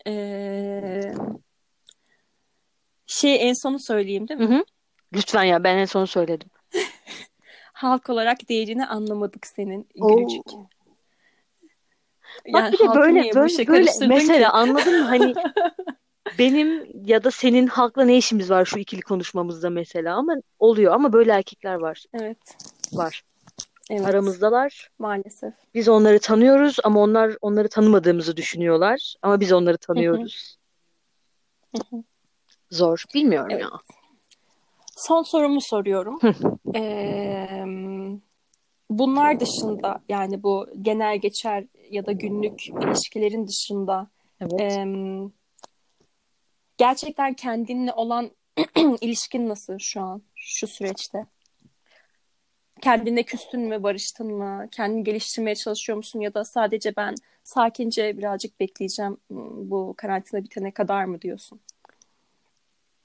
[0.07, 1.13] Ee,
[3.07, 4.55] şey en sonu söyleyeyim değil Hı mi?
[4.57, 4.65] hı.
[5.13, 6.49] Lütfen ya ben en son söyledim.
[7.73, 10.09] Halk olarak değerini anlamadık senin Oo.
[10.17, 10.47] gülücük.
[10.47, 10.65] Bak
[12.47, 14.57] Yani bir de böyle böyle böyle mesela ki?
[14.57, 15.05] anladın mı?
[15.05, 15.35] Hani
[16.39, 21.13] benim ya da senin halkla ne işimiz var şu ikili konuşmamızda mesela ama oluyor ama
[21.13, 22.05] böyle erkekler var.
[22.15, 22.57] Evet,
[22.93, 23.23] Var.
[23.91, 24.91] Evet Aramızdalar.
[24.99, 25.55] maalesef.
[25.75, 29.15] Biz onları tanıyoruz ama onlar onları tanımadığımızı düşünüyorlar.
[29.23, 30.57] Ama biz onları tanıyoruz.
[32.71, 33.05] Zor.
[33.15, 33.63] Bilmiyorum Evet.
[33.63, 33.71] ya.
[34.97, 36.19] Son sorumu soruyorum.
[36.75, 37.65] Ee,
[38.91, 44.07] bunlar dışında yani bu genel geçer ya da günlük ilişkilerin dışında
[44.41, 44.61] Evet.
[44.61, 45.33] em,
[46.79, 48.31] gerçekten kendinle olan
[49.01, 51.27] ilişkin nasıl şu an, şu süreçte?
[52.83, 54.69] Kendine küstün mü, barıştın mı?
[54.71, 56.21] Kendini geliştirmeye çalışıyor musun?
[56.21, 57.15] Ya da sadece ben
[57.45, 59.17] sakince birazcık bekleyeceğim
[59.71, 61.61] bu karantina bitene kadar mı diyorsun?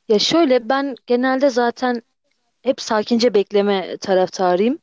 [0.09, 2.01] Ya şöyle ben genelde zaten
[2.61, 4.79] hep sakince bekleme taraftarıyım.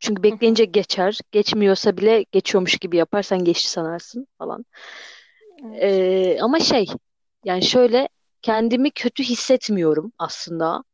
[0.00, 1.20] Çünkü bekleyince geçer.
[1.32, 4.64] Geçmiyorsa bile geçiyormuş gibi yaparsan geçti sanarsın falan.
[5.66, 5.82] evet.
[5.82, 6.86] Ee, ama şey
[7.44, 8.08] yani şöyle
[8.42, 10.84] kendimi kötü hissetmiyorum aslında.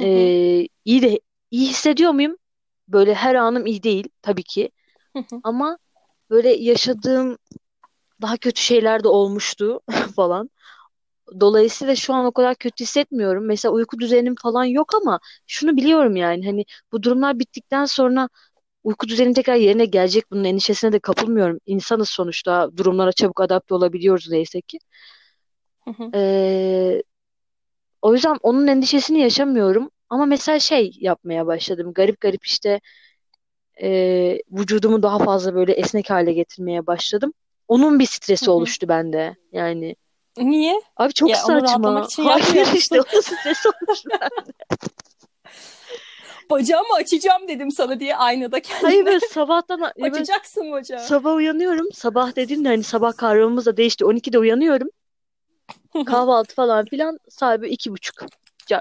[0.00, 1.20] Ee, iyi de
[1.54, 2.36] iyi hissediyor muyum?
[2.88, 4.70] Böyle her anım iyi değil tabii ki.
[5.42, 5.78] Ama
[6.30, 7.38] böyle yaşadığım
[8.22, 9.80] daha kötü şeyler de olmuştu
[10.16, 10.50] falan.
[11.40, 13.46] Dolayısıyla şu an o kadar kötü hissetmiyorum.
[13.46, 18.28] Mesela uyku düzenim falan yok ama şunu biliyorum yani hani bu durumlar bittikten sonra
[18.84, 20.32] uyku düzenim tekrar yerine gelecek.
[20.32, 21.60] Bunun endişesine de kapılmıyorum.
[21.66, 24.78] İnsanız sonuçta durumlara çabuk adapte olabiliyoruz neyse ki.
[25.84, 27.02] hı hı, Ee,
[28.02, 29.90] o yüzden onun endişesini yaşamıyorum.
[30.10, 31.92] Ama mesela şey yapmaya başladım.
[31.94, 32.80] Garip garip işte
[33.82, 33.88] e,
[34.52, 37.32] vücudumu daha fazla böyle esnek hale getirmeye başladım.
[37.68, 39.34] Onun bir stresi oluştu bende.
[39.52, 39.96] Yani
[40.38, 40.80] Niye?
[40.96, 42.04] abi çok Ya saçma.
[42.04, 44.52] için Hayır işte onun stresi oluştu bende.
[46.50, 49.06] Bacağımı açacağım dedim sana diye aynada Hayır kendine.
[49.06, 51.00] böyle sabahtan Açacaksın bacağı.
[51.00, 51.86] sabah uyanıyorum.
[51.92, 54.04] Sabah dediğimde hani sabah kavramımız da değişti.
[54.04, 54.88] 12'de uyanıyorum.
[56.06, 58.14] Kahvaltı falan filan böyle iki buçuk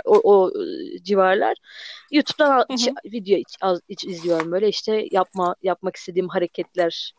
[0.05, 1.57] o, o e, civarlar.
[2.11, 7.13] YouTube'dan hı hı, video iç- az- iç- izliyorum böyle işte yapma yapmak istediğim hareketler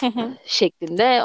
[0.00, 1.22] hı hı, şeklinde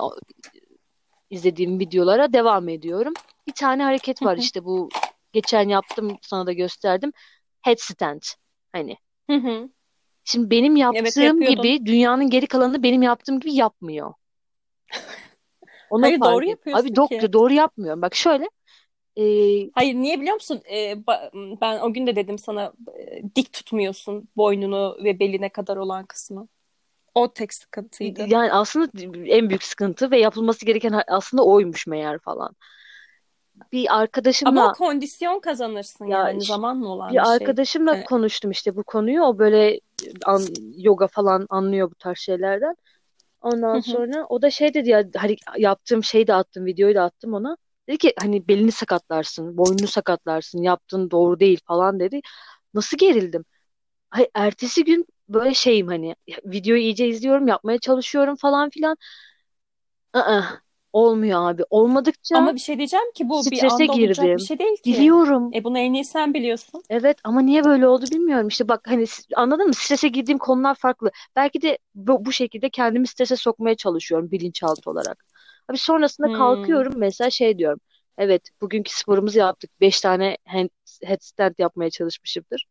[1.29, 3.13] izlediğim videolara devam ediyorum.
[3.47, 4.89] Bir tane hareket hı var hı, işte bu
[5.33, 7.11] geçen yaptım sana da gösterdim.
[7.61, 8.21] Headstand
[8.71, 8.97] hani.
[9.29, 9.69] hı hı.
[10.23, 11.63] Şimdi benim Evet yaptığım yapıyordun.
[11.63, 14.13] gibi dünyanın geri kalanı benim yaptığım gibi yapmıyor.
[15.89, 16.35] Onu Hayır doğru.
[16.35, 17.33] Abi yapıyorsun doğru, ki.
[17.33, 18.01] doğru yapmıyorum.
[18.01, 18.49] Bak şöyle
[19.19, 20.61] e, Hayır niye biliyor musun?
[21.07, 26.05] Ba- ben o gün de dedim sana e, dik tutmuyorsun boynunu ve beline kadar olan
[26.05, 26.47] kısmı.
[27.15, 28.25] O tek sıkıntıydı.
[28.27, 28.87] yani aslında
[29.25, 32.55] en büyük sıkıntı ve yapılması gereken aslında oymuş meğer falan.
[33.71, 37.33] Bir Ama o arkadaşımla kondisyon kazanırsın ya yani zamanla olan bir bir şey.
[37.33, 38.05] arkadaşımla Evet.
[38.05, 39.21] konuştum işte bu konuyu.
[39.21, 39.79] O böyle
[40.25, 42.75] an- yoga falan anlıyor bu tarz şeylerden.
[43.41, 47.33] Ondan sonra o da şey dedi ya hani yaptığım şeyi de attım, videoyu da attım
[47.33, 47.57] ona.
[47.89, 52.21] Dedi ki hani belini sakatlarsın, boynunu sakatlarsın, yaptığın doğru değil falan dedi.
[52.73, 53.45] Nasıl gerildim?
[54.09, 58.97] Hay, ertesi gün böyle şeyim hani videoyu iyice izliyorum, yapmaya çalışıyorum falan filan.
[60.13, 60.41] Aa,
[60.93, 61.63] olmuyor abi.
[61.69, 64.37] Olmadıkça Ama bir şey diyeceğim ki bu bir anda olacak bir girdim.
[64.37, 64.85] şey değil ki.
[64.85, 65.51] Biliyorum.
[65.53, 66.83] E bunu en iyi sen biliyorsun.
[66.89, 68.47] Evet ama niye böyle oldu bilmiyorum.
[68.47, 69.73] İşte bak hani anladın mı?
[69.73, 71.11] Strese girdiğim konular farklı.
[71.35, 75.25] Belki de bu, bu şekilde kendimi strese sokmaya çalışıyorum bilinçaltı olarak.
[75.69, 76.33] Abi sonrasında Hmm.
[76.33, 77.79] kalkıyorum mesela şey diyorum.
[78.17, 79.71] Evet bugünkü sporumuzu yaptık.
[79.81, 80.69] Beş tane hand,
[81.03, 82.65] headstand yapmaya çalışmışımdır.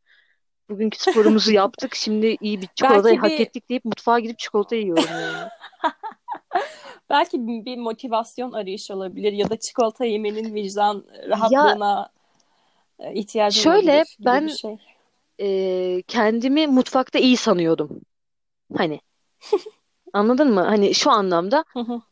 [0.70, 1.94] Bugünkü sporumuzu yaptık.
[1.94, 5.50] Şimdi iyi bir çikolatayı Belki hak bir ettik deyip mutfağa gidip çikolata yiyorum yani.
[7.10, 11.04] belki bir motivasyon arayışı olabilir ya da çikolata yemenin vicdan
[11.50, 12.10] Ya rahatlığına
[12.98, 14.78] e, ihtiyacın şöyle olabilir bir ben şey.
[15.40, 18.00] e, kendimi mutfakta iyi sanıyordum.
[18.78, 19.00] Hani
[20.12, 20.60] anladın mı?
[20.60, 22.02] Hani şu anlamda Hı hı,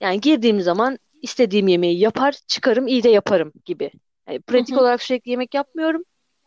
[0.00, 3.90] Yani girdiğim zaman istediğim yemeği yapar, çıkarım, iyi de yaparım gibi.
[4.28, 6.02] Yani pratik hı, olarak sürekli yemek yapmıyorum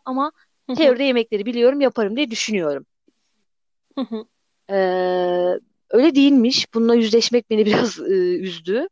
[0.06, 0.32] ama
[0.68, 2.86] hı hı, teoride yemekleri biliyorum, yaparım diye düşünüyorum.
[4.70, 6.74] Ee, öyle değilmiş.
[6.74, 8.88] Bununla yüzleşmek beni biraz e, üzdü.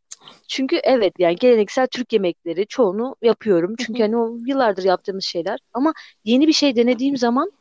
[0.47, 3.76] Çünkü evet yani geleneksel Türk yemekleri çoğunu yapıyorum.
[3.80, 5.60] Çünkü hani o yıllardır yaptığımız şeyler.
[5.74, 5.93] Ama
[6.26, 7.52] yeni bir şey denediğim zaman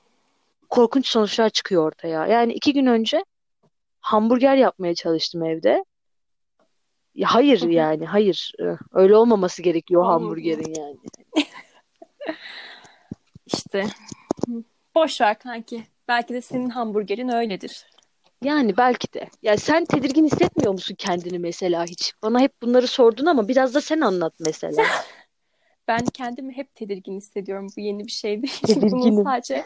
[0.71, 2.27] korkunç sonuçlar çıkıyor ortaya.
[2.27, 3.25] Yani iki gün önce
[4.01, 5.85] hamburger yapmaya çalıştım evde.
[7.15, 10.97] Ya hayır yani hayır Ee, öyle olmaması gerekiyor hamburgerin yani.
[13.47, 13.87] İşte
[14.95, 15.83] boş ver kanki.
[16.09, 17.87] Belki de senin hamburgerin öyledir.
[18.45, 19.29] Yani belki de.
[19.43, 22.13] Ya sen tedirgin hissetmiyor musun kendini mesela hiç?
[22.23, 24.85] Bana hep bunları sordun ama biraz da sen anlat mesela.
[25.89, 27.67] Ben kendimi hep tedirgin hissediyorum.
[27.77, 28.61] Bu yeni bir şey değil.
[28.69, 29.25] Bunun Tedirginim.
[29.25, 29.65] sadece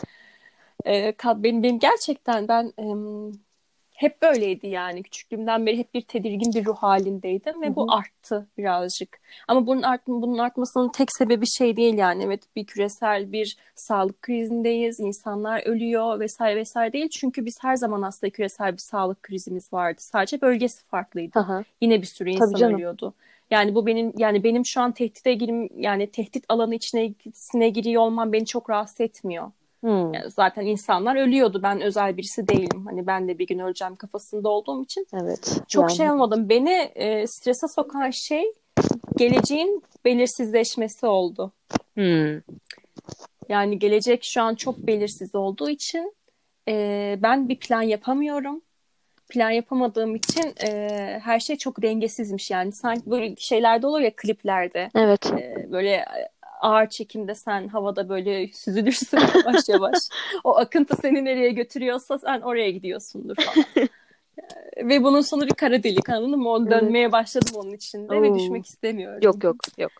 [0.86, 3.32] e, benim, benim gerçekten ben em,
[3.94, 5.02] hep böyleydi yani.
[5.02, 7.76] Küçüklüğümden beri hep bir tedirgin bir ruh halindeydim ve hı.
[7.76, 9.20] bu arttı birazcık.
[9.48, 12.24] Ama bunun art, bunun artmasının tek sebebi şey değil yani.
[12.24, 15.00] Evet bir küresel bir sağlık krizindeyiz.
[15.00, 17.08] İnsanlar ölüyor vesaire vesaire değil.
[17.08, 20.00] Çünkü biz her zaman aslında küresel bir sağlık krizimiz vardı.
[20.00, 21.38] Sadece bölgesi farklıydı.
[21.38, 22.74] Aha, Yine bir sürü tabii insan canım.
[22.74, 23.14] ölüyordu.
[23.50, 28.32] Yani bu benim yani benim şu an tehdide girim yani tehdit alanı içine giriyor olmam
[28.32, 29.50] beni çok rahatsız etmiyor.
[29.84, 31.62] Hmm, Yani zaten insanlar ölüyordu.
[31.62, 32.86] Ben özel birisi değilim.
[32.86, 36.12] Hani ben de bir gün öleceğim kafasında olduğum için evet çok şey yani.
[36.14, 36.48] almadım.
[36.48, 38.44] Beni e, strese sokan şey
[39.16, 41.52] geleceğin belirsizleşmesi oldu.
[41.94, 42.40] Hmm,
[43.48, 46.14] Yani gelecek şu an çok belirsiz olduğu için
[46.68, 48.60] e, ben bir plan yapamıyorum.
[49.28, 52.72] Plan yapamadığım için e, her şey çok dengesizmiş yani.
[52.72, 54.88] Sanki böyle şeylerde olur ya kliplerde.
[54.94, 55.26] evet.
[55.32, 56.04] E, böyle
[56.64, 59.98] ağır çekimde sen havada böyle süzülürsün yavaş yavaş.
[60.44, 63.66] O akıntı seni nereye götürüyorsa sen oraya gidiyorsundur falan.
[64.76, 66.50] Ve bunun sonu bir kara delik anladın mı?
[66.50, 66.70] O Evet.
[66.70, 68.34] dönmeye başladım onun içinde ve Oo.
[68.38, 69.20] düşmek istemiyorum.
[69.22, 69.92] Yok yok yok.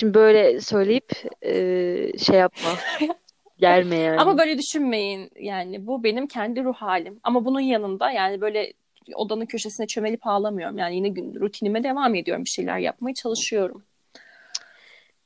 [0.00, 1.10] Şimdi böyle söyleyip
[1.42, 1.52] e,
[2.18, 2.70] şey yapma.
[3.58, 4.20] Gelme yani.
[4.20, 7.20] Ama böyle düşünmeyin yani bu benim kendi ruh halim.
[7.22, 8.72] Ama bunun yanında yani böyle
[9.14, 10.78] odanın köşesine çömelip ağlamıyorum.
[10.78, 13.82] Yani yine gün rutinime devam ediyorum bir şeyler yapmaya çalışıyorum.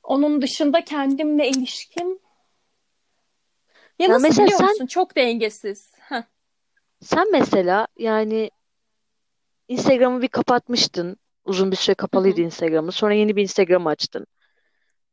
[0.06, 2.18] Onun dışında kendimle ilişkim
[3.98, 4.86] ya Ya nasıl mesela biliyor sen musun?
[4.86, 5.92] Çok dengesiz.
[5.98, 6.22] Heh.
[7.00, 8.50] sen mesela yani
[9.68, 11.16] Instagram'ı bir kapatmıştın.
[11.44, 12.44] Uzun bir süre kapalıydı hı.
[12.44, 12.92] Instagram'ı.
[12.92, 14.26] Sonra yeni bir Instagram açtın.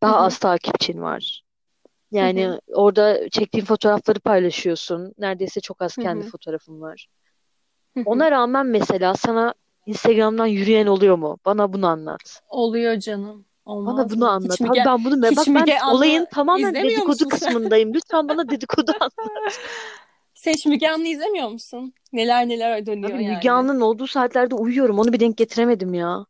[0.02, 0.26] Daha hı.
[0.26, 1.44] az takipçin var.
[2.12, 2.60] Yani hı.
[2.74, 5.14] orada çektiğin fotoğrafları paylaşıyorsun.
[5.18, 6.30] Neredeyse çok az kendi hı.
[6.30, 7.08] fotoğrafın var.
[7.94, 8.04] Hı hı.
[8.06, 9.54] Ona rağmen mesela sana
[9.86, 11.38] Instagram'dan yürüyen oluyor mu?
[11.46, 12.42] Bana bunu anlat.
[12.50, 13.46] Oluyor canım.
[13.66, 14.30] Bana Olmaz bunu mı?
[14.30, 14.54] anlat.
[14.54, 17.94] Hiç Abi Müge, ben bunu hiç bak ben Müge olayın tamamen dedikodu kısmındayım.
[17.94, 19.60] Lütfen bana dedikodu anlat.
[20.34, 21.94] Sen hiç Müge Anlı izlemiyor musun?
[22.14, 23.52] Neler neler dönüyor Abi Müge yani.
[23.52, 25.00] Anlı'nın olduğu saatlerde uyuyorum.
[25.00, 26.26] Onu bir denk getiremedim ya.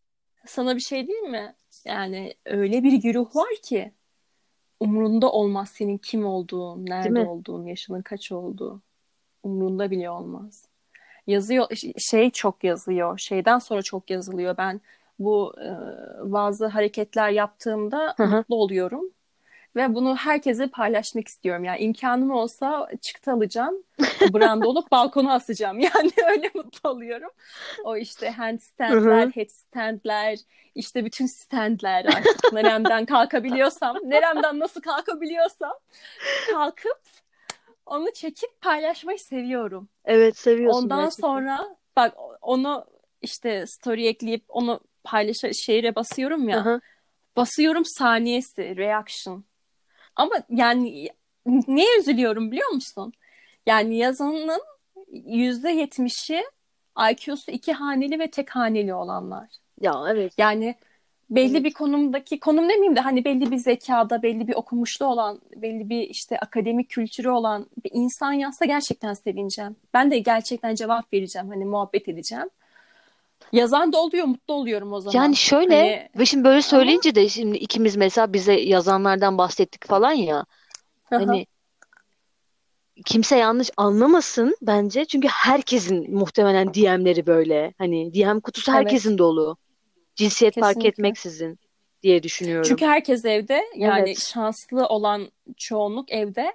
[0.46, 1.56] Sana bir şey diyeyim mi?
[1.86, 3.92] Yani öyle bir güruh var ki
[4.80, 8.82] umrunda olmaz senin kim olduğun, Değil nerede olduğun, yaşının kaç olduğu.
[9.44, 10.66] Umrunda bile olmaz.
[11.28, 11.68] Yazıyor,
[11.98, 13.18] şey çok yazıyor.
[13.18, 14.58] Şeyden sonra çok yazılıyor.
[14.58, 14.82] Ben
[15.20, 15.70] bu e,
[16.32, 18.28] bazı hareketler yaptığımda Hı hı.
[18.38, 19.02] mutlu oluyorum.
[19.76, 21.64] ve bunu herkese paylaşmak istiyorum.
[21.64, 23.84] Yani imkanım olsa çıktı alacağım,
[24.34, 25.80] branda olup balkona asacağım.
[25.82, 27.30] Yani öyle mutlu oluyorum.
[27.84, 30.40] O işte handstandler, headstandler,
[30.76, 35.74] işte bütün standler artık neremden kalkabiliyorsam, neremden nasıl kalkabiliyorsam
[36.52, 37.02] kalkıp
[37.86, 39.90] onu çekip paylaşmayı seviyorum.
[40.06, 41.22] Evet seviyorsun Ondan gerçekten.
[41.22, 42.86] sonra bak onu
[43.22, 46.60] işte story ekleyip onu paylaş şehre basıyorum ya.
[46.60, 46.82] Aha.
[47.38, 49.44] Basıyorum saniyesi reaction.
[50.16, 51.10] Ama yani
[51.68, 53.14] neye üzülüyorum biliyor musun?
[53.66, 54.62] Yani yazanın
[55.12, 56.44] yüzde yetmişi
[57.12, 59.50] IQ'su iki haneli ve tek haneli olanlar.
[59.82, 60.34] Ya evet.
[60.38, 60.76] Yani
[61.30, 61.64] belli Evet.
[61.64, 66.02] bir konumdaki konum demeyeyim de hani belli bir zekada, belli bir okumuşlu olan, belli bir
[66.02, 69.76] işte akademik kültürü olan bir insan yazsa gerçekten sevineceğim.
[69.94, 71.50] Ben de gerçekten cevap vereceğim.
[71.50, 72.50] Hani muhabbet edeceğim.
[73.52, 75.24] Yazan da oluyor, mutlu oluyorum o zaman.
[75.24, 80.12] Yani şöyle Hani ve şimdi böyle söyleyince de şimdi ikimiz mesela bize yazanlardan bahsettik falan
[80.12, 80.46] ya.
[81.10, 81.46] Hani
[83.06, 85.06] kimse yanlış anlamasın bence.
[85.06, 87.74] Çünkü herkesin muhtemelen DM'leri böyle.
[87.78, 88.80] Hani DM kutusu Evet.
[88.80, 89.58] herkesin dolu.
[90.16, 90.90] Cinsiyet fark Kesinlikle.
[90.90, 91.60] etmeksizin
[92.04, 92.68] diye düşünüyorum.
[92.68, 94.20] Çünkü herkes evde yani Evet.
[94.20, 96.54] şanslı olan çoğunluk evde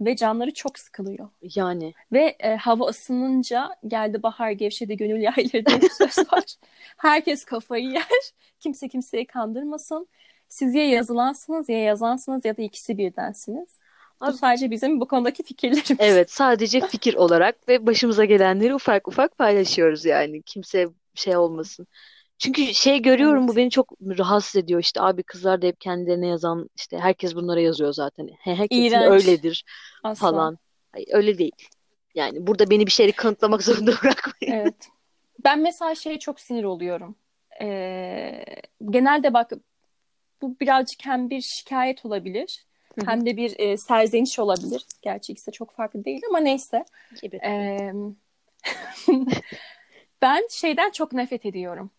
[0.00, 1.28] ve canları çok sıkılıyor.
[1.42, 6.44] Yani Ve e, hava ısınınca geldi bahar gevşedi gönül yayları diye bir söz var.
[6.96, 8.32] Herkes kafayı yer.
[8.60, 10.08] Kimse kimseyi kandırmasın.
[10.48, 13.78] Siz ya yazılansınız ya yazansınız ya da ikisi birdensiniz.
[14.20, 15.96] Bu Abi- sadece bizim bu konudaki fikirlerimiz.
[15.98, 20.42] evet sadece fikir olarak ve başımıza gelenleri ufak ufak paylaşıyoruz yani.
[20.42, 21.86] Kimse şey olmasın.
[22.40, 23.48] Çünkü şey görüyorum Evet.
[23.48, 27.60] bu beni çok rahatsız ediyor işte abi kızlar da hep kendilerine yazan işte herkes bunlara
[27.60, 28.28] yazıyor zaten.
[28.38, 29.10] He, herkesin İğrenç.
[29.10, 29.64] öyledir
[30.04, 30.30] Asla.
[30.30, 30.58] falan.
[30.92, 31.52] Hayır, öyle değil.
[32.14, 34.54] Yani burada beni bir şeyleri kanıtlamak zorunda bırakmayın.
[34.62, 34.88] Evet.
[35.44, 37.16] Ben mesela şeye çok sinir oluyorum.
[37.62, 38.44] Ee,
[38.90, 39.52] genelde bak
[40.42, 43.10] bu birazcık hem bir şikayet olabilir Hı hı.
[43.10, 44.86] hem de bir e, serzeniş olabilir.
[45.02, 46.84] Gerçi ikisi de çok farklı değil ama neyse.
[47.22, 47.36] Gibi.
[47.36, 47.92] Ee,
[50.22, 51.90] ben şeyden çok nefret ediyorum.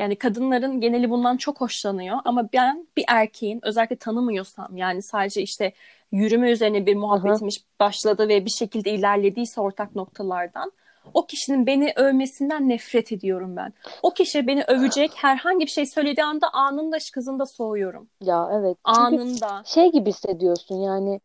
[0.00, 5.72] Yani kadınların geneli bundan çok hoşlanıyor ama ben bir erkeğin özellikle tanımıyorsam yani sadece işte
[6.12, 10.72] yürüme üzerine bir muhabbetimiz başladı ve bir şekilde ilerlediyse ortak noktalardan
[11.14, 13.72] o kişinin beni övmesinden nefret ediyorum ben.
[14.02, 18.08] O kişi beni övecek herhangi bir şey söylediği anda anında kızında soğuyorum.
[18.20, 18.76] Ya evet.
[18.86, 19.62] Çünkü Anında.
[19.64, 21.20] şey gibi hissediyorsun yani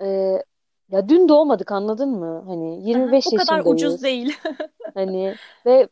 [0.00, 0.06] e,
[0.90, 2.44] ya dün doğmadık anladın mı?
[2.46, 4.02] Hani 25 o kadar ucuz yaşındayız.
[4.02, 4.36] değil.
[4.94, 5.34] Hani
[5.66, 5.88] ve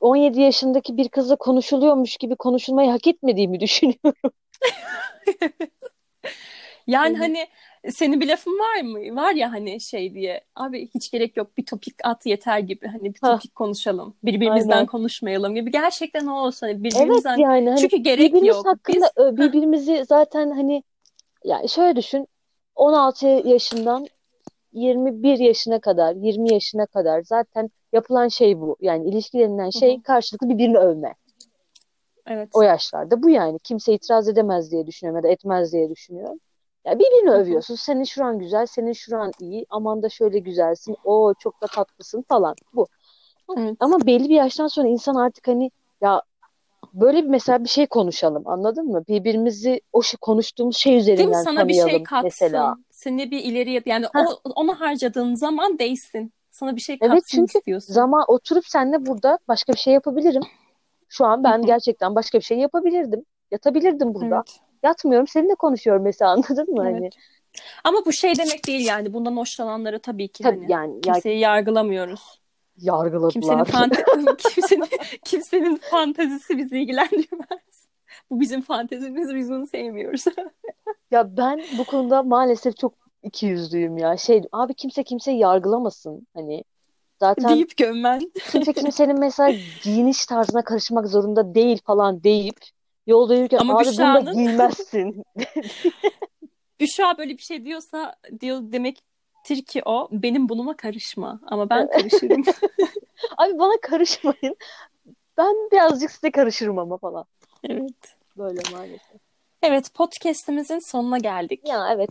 [0.00, 4.32] 17 yaşındaki bir kızla konuşuluyormuş gibi konuşulmayı hak etmediğimi düşünüyorum.
[6.88, 7.18] Yani Hı.
[7.18, 7.46] hani
[7.88, 9.16] senin bir lafın var mı?
[9.16, 10.44] Var ya hani şey diye.
[10.54, 12.86] Abi hiç gerek yok bir topik at yeter gibi.
[12.86, 14.14] Hani bir topik konuşalım.
[14.22, 14.86] Birbirimizden Aynen.
[14.86, 15.70] konuşmayalım gibi.
[15.70, 18.66] Gerçekten o olsa hani Evet birbirimizden yani hani çünkü gerek birbirimiz yok.
[18.66, 20.82] hakkında Biz birbirimizi zaten hani
[21.44, 22.28] yani şöyle düşün
[22.74, 24.06] 16 yaşından
[24.72, 28.76] 21 yaşına kadar 20 yaşına kadar zaten yapılan şey bu.
[28.80, 30.02] Yani ilişki denilen şey hı.
[30.02, 31.14] karşılıklı birbirini övme.
[32.26, 32.48] evet.
[32.52, 33.58] O yaşlarda bu yani.
[33.58, 36.38] Kimse itiraz edemez diye düşünüyorum ya da etmez diye düşünüyorum.
[36.84, 37.38] Ya birbirini Hı hı.
[37.38, 37.74] övüyorsun.
[37.74, 39.66] Senin şuran güzel, senin şuran iyi.
[39.70, 40.96] Aman da şöyle güzelsin.
[41.04, 42.54] O çok da tatlısın falan.
[42.74, 42.86] Bu.
[43.58, 43.76] Evet.
[43.80, 45.70] Ama belli bir yaştan sonra insan artık hani
[46.00, 46.22] ya
[46.94, 48.42] böyle bir mesela bir şey konuşalım.
[48.46, 49.04] Anladın mı?
[49.08, 51.12] Birbirimizi o şey, konuştuğumuz şey Değil mi?
[51.12, 52.66] üzerinden Sana bir şey tanıyalım mesela.
[52.66, 52.84] katsın.
[52.90, 54.26] Seni bir ileriye yani Heh.
[54.26, 56.32] o onu harcadığın zaman değsin.
[56.58, 57.94] Sana bir şey Evet katsın çünkü istiyorsun.
[57.94, 60.42] zaman oturup seninle burada başka bir şey yapabilirim.
[61.08, 63.24] Şu an ben gerçekten başka bir şey yapabilirdim.
[63.50, 64.36] Yatabilirdim burada.
[64.36, 64.60] Evet.
[64.82, 65.26] Yatmıyorum.
[65.26, 66.82] Seninle konuşuyorum mesela anladın mı?
[66.82, 67.14] Hani Evet.
[67.84, 69.12] Ama bu şey demek değil yani.
[69.12, 72.40] Bundan hoşlananları tabii ki tabii hani yani ya kimseyi yargılamıyoruz.
[72.78, 73.64] Kimsenin yargıladılar.
[73.64, 74.04] fante
[74.38, 74.88] kimsenin
[75.24, 77.88] kimsenin fantezisi bizi ilgilendirmez.
[78.30, 80.24] Bu bizim fantezimiz, biz bunu sevmiyoruz.
[81.10, 84.16] Ya ben bu konuda maalesef çok ikiyüzlüyüm ya.
[84.16, 86.26] Şey abi kimse kimseyi yargılamasın.
[86.34, 86.64] Hani
[87.20, 88.32] zaten Deyip gömmen.
[88.50, 92.56] kimse kimsenin mesela giyiniş tarzına karışmak zorunda değil falan deyip
[93.06, 95.22] yolda yürürken Ama abi bunu da Büşra'nın giymezsin.
[96.80, 101.40] Büşra böyle bir şey diyorsa diyor demektir ki o benim bunuma karışma.
[101.46, 102.42] Ama ben karışırım.
[103.36, 104.56] Abi bana karışmayın.
[105.38, 107.24] Ben birazcık size karışırım ama falan.
[107.64, 108.16] Evet.
[108.36, 109.20] Böyle maalesef.
[109.62, 111.68] Evet, podcast'imizin sonuna geldik.
[111.68, 112.10] Ya evet.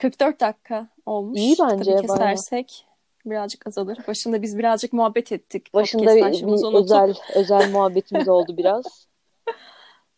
[0.00, 1.38] 44 dakika olmuş.
[1.38, 2.00] İyi bence Tabii bayağı.
[2.02, 2.86] kesersek
[3.26, 3.98] birazcık azalır.
[4.08, 5.74] Başında biz birazcık muhabbet ettik.
[5.74, 6.74] Başında bir, bir unutup.
[6.74, 9.06] özel özel muhabbetimiz oldu biraz.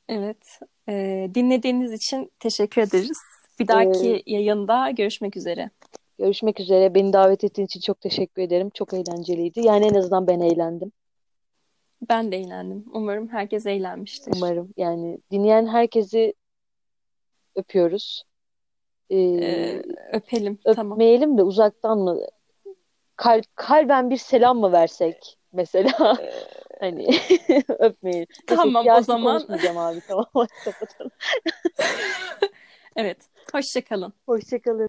[0.08, 0.58] Evet.
[0.88, 3.18] Ee, dinlediğiniz için teşekkür ederiz.
[3.58, 5.70] Bir Ee, dahaki yayında görüşmek üzere.
[6.18, 6.94] görüşmek üzere.
[6.94, 8.70] Beni davet ettiğin için çok teşekkür ederim.
[8.70, 9.60] Çok eğlenceliydi.
[9.60, 10.92] Yani en azından ben eğlendim.
[12.08, 12.84] Ben de eğlendim.
[12.92, 14.32] Umarım herkes eğlenmiştir.
[14.36, 16.34] Umarım yani dinleyen herkesi
[17.54, 18.24] öpüyoruz.
[19.10, 19.82] Ee, Ee,
[20.12, 20.58] öpelim.
[20.76, 20.92] Tamam.
[20.92, 22.18] öpmeyelim de uzaktan mı?
[23.16, 26.16] Kal kalben bir selam mı versek mesela?
[26.80, 27.06] Hani
[27.78, 28.26] öpmeyelim.
[28.48, 29.36] Neyse, Tamam o siyasi zaman.
[29.38, 30.00] konuşmayacağım abi.
[30.08, 30.26] Tamam.
[32.96, 33.18] Evet.
[33.52, 34.12] Hoşça kalın.
[34.26, 34.88] Hoşça kalın.